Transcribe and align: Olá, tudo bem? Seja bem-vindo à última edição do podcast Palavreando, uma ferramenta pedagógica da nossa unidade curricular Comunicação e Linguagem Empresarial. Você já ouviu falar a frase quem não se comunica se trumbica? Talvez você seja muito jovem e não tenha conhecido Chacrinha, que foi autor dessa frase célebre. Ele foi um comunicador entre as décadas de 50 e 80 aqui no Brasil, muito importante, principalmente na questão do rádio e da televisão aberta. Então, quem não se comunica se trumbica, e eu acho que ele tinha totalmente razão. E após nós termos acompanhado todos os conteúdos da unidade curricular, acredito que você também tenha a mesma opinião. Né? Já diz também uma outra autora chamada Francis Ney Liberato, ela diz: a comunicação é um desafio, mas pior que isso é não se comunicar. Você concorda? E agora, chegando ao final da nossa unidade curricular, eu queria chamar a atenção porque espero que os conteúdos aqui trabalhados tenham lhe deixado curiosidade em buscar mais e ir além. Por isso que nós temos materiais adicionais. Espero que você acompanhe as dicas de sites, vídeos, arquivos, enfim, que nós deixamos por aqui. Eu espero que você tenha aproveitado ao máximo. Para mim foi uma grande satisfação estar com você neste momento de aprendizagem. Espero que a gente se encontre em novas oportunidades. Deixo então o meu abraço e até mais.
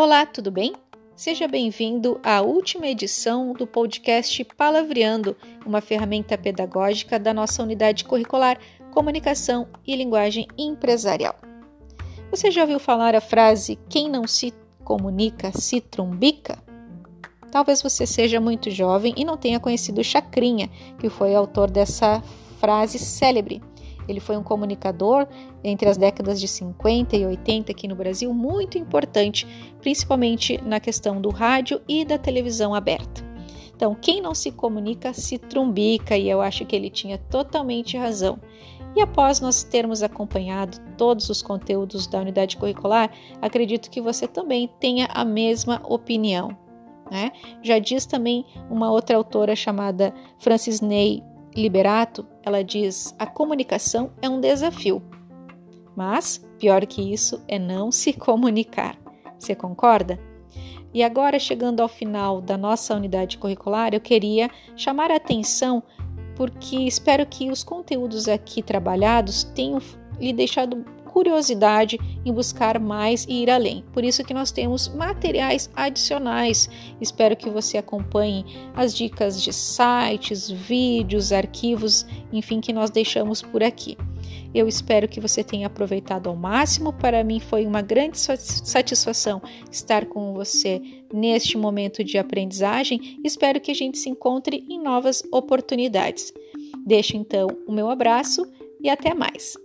Olá, 0.00 0.24
tudo 0.24 0.50
bem? 0.50 0.72
Seja 1.14 1.46
bem-vindo 1.46 2.18
à 2.22 2.40
última 2.40 2.86
edição 2.86 3.52
do 3.52 3.66
podcast 3.66 4.42
Palavreando, 4.56 5.36
uma 5.66 5.82
ferramenta 5.82 6.38
pedagógica 6.38 7.18
da 7.18 7.34
nossa 7.34 7.62
unidade 7.62 8.06
curricular 8.06 8.58
Comunicação 8.92 9.68
e 9.86 9.94
Linguagem 9.94 10.48
Empresarial. 10.56 11.34
Você 12.30 12.50
já 12.50 12.62
ouviu 12.62 12.80
falar 12.80 13.14
a 13.14 13.20
frase 13.20 13.78
quem 13.90 14.08
não 14.08 14.26
se 14.26 14.54
comunica 14.82 15.52
se 15.52 15.82
trumbica? 15.82 16.56
Talvez 17.52 17.82
você 17.82 18.06
seja 18.06 18.40
muito 18.40 18.70
jovem 18.70 19.12
e 19.18 19.22
não 19.22 19.36
tenha 19.36 19.60
conhecido 19.60 20.02
Chacrinha, 20.02 20.70
que 20.98 21.10
foi 21.10 21.34
autor 21.34 21.70
dessa 21.70 22.22
frase 22.58 22.98
célebre. 22.98 23.60
Ele 24.10 24.20
foi 24.20 24.36
um 24.36 24.42
comunicador 24.42 25.26
entre 25.62 25.88
as 25.88 25.96
décadas 25.96 26.40
de 26.40 26.48
50 26.48 27.16
e 27.16 27.24
80 27.24 27.70
aqui 27.70 27.86
no 27.86 27.94
Brasil, 27.94 28.34
muito 28.34 28.76
importante, 28.76 29.46
principalmente 29.80 30.60
na 30.64 30.80
questão 30.80 31.20
do 31.20 31.30
rádio 31.30 31.80
e 31.88 32.04
da 32.04 32.18
televisão 32.18 32.74
aberta. 32.74 33.24
Então, 33.74 33.94
quem 33.94 34.20
não 34.20 34.34
se 34.34 34.50
comunica 34.50 35.14
se 35.14 35.38
trumbica, 35.38 36.16
e 36.16 36.28
eu 36.28 36.42
acho 36.42 36.66
que 36.66 36.76
ele 36.76 36.90
tinha 36.90 37.16
totalmente 37.16 37.96
razão. 37.96 38.38
E 38.94 39.00
após 39.00 39.40
nós 39.40 39.62
termos 39.62 40.02
acompanhado 40.02 40.78
todos 40.98 41.30
os 41.30 41.40
conteúdos 41.40 42.06
da 42.06 42.18
unidade 42.18 42.56
curricular, 42.56 43.10
acredito 43.40 43.88
que 43.88 44.00
você 44.00 44.26
também 44.26 44.68
tenha 44.80 45.06
a 45.06 45.24
mesma 45.24 45.80
opinião. 45.84 46.54
Né? 47.10 47.32
Já 47.62 47.78
diz 47.78 48.04
também 48.04 48.44
uma 48.68 48.90
outra 48.90 49.16
autora 49.16 49.56
chamada 49.56 50.12
Francis 50.38 50.80
Ney 50.80 51.22
Liberato, 51.54 52.26
ela 52.42 52.62
diz: 52.62 53.14
a 53.18 53.26
comunicação 53.26 54.12
é 54.22 54.28
um 54.28 54.40
desafio, 54.40 55.02
mas 55.96 56.38
pior 56.58 56.86
que 56.86 57.12
isso 57.12 57.42
é 57.48 57.58
não 57.58 57.90
se 57.92 58.12
comunicar. 58.12 58.96
Você 59.38 59.54
concorda? 59.54 60.18
E 60.92 61.02
agora, 61.02 61.38
chegando 61.38 61.80
ao 61.80 61.88
final 61.88 62.40
da 62.40 62.58
nossa 62.58 62.94
unidade 62.94 63.38
curricular, 63.38 63.94
eu 63.94 64.00
queria 64.00 64.50
chamar 64.76 65.10
a 65.10 65.16
atenção 65.16 65.82
porque 66.36 66.76
espero 66.76 67.26
que 67.26 67.50
os 67.50 67.62
conteúdos 67.62 68.26
aqui 68.26 68.62
trabalhados 68.62 69.44
tenham 69.44 69.78
lhe 70.18 70.32
deixado 70.32 70.84
curiosidade 71.10 71.98
em 72.24 72.32
buscar 72.32 72.78
mais 72.78 73.26
e 73.28 73.42
ir 73.42 73.50
além. 73.50 73.84
Por 73.92 74.04
isso 74.04 74.22
que 74.22 74.32
nós 74.32 74.52
temos 74.52 74.88
materiais 74.88 75.68
adicionais. 75.74 76.70
Espero 77.00 77.36
que 77.36 77.50
você 77.50 77.76
acompanhe 77.78 78.44
as 78.74 78.94
dicas 78.94 79.42
de 79.42 79.52
sites, 79.52 80.48
vídeos, 80.48 81.32
arquivos, 81.32 82.06
enfim, 82.32 82.60
que 82.60 82.72
nós 82.72 82.90
deixamos 82.90 83.42
por 83.42 83.62
aqui. 83.62 83.98
Eu 84.54 84.66
espero 84.66 85.08
que 85.08 85.20
você 85.20 85.44
tenha 85.44 85.66
aproveitado 85.66 86.28
ao 86.28 86.36
máximo. 86.36 86.92
Para 86.92 87.22
mim 87.24 87.40
foi 87.40 87.66
uma 87.66 87.82
grande 87.82 88.18
satisfação 88.18 89.42
estar 89.70 90.06
com 90.06 90.32
você 90.32 90.80
neste 91.12 91.56
momento 91.56 92.02
de 92.04 92.18
aprendizagem. 92.18 93.18
Espero 93.24 93.60
que 93.60 93.70
a 93.70 93.74
gente 93.74 93.98
se 93.98 94.08
encontre 94.08 94.64
em 94.68 94.80
novas 94.80 95.22
oportunidades. 95.32 96.32
Deixo 96.86 97.16
então 97.16 97.48
o 97.66 97.72
meu 97.72 97.90
abraço 97.90 98.44
e 98.80 98.88
até 98.88 99.14
mais. 99.14 99.56